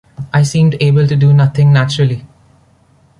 [0.33, 2.25] I seemed able to do nothing naturally.